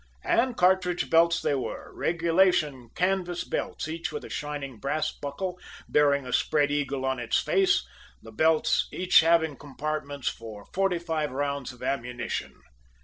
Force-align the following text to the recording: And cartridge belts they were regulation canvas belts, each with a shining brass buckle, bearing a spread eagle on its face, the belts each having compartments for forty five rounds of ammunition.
And 0.23 0.57
cartridge 0.57 1.11
belts 1.11 1.39
they 1.43 1.53
were 1.53 1.91
regulation 1.93 2.89
canvas 2.95 3.43
belts, 3.43 3.87
each 3.87 4.11
with 4.11 4.25
a 4.25 4.31
shining 4.31 4.79
brass 4.79 5.11
buckle, 5.11 5.59
bearing 5.87 6.25
a 6.25 6.33
spread 6.33 6.71
eagle 6.71 7.05
on 7.05 7.19
its 7.19 7.39
face, 7.39 7.85
the 8.19 8.31
belts 8.31 8.87
each 8.91 9.19
having 9.19 9.55
compartments 9.55 10.27
for 10.27 10.65
forty 10.73 10.97
five 10.97 11.29
rounds 11.29 11.71
of 11.71 11.83
ammunition. 11.83 12.63